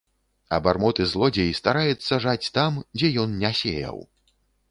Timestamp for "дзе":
3.01-3.07